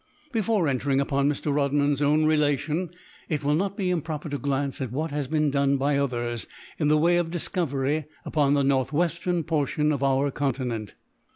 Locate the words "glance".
4.39-4.81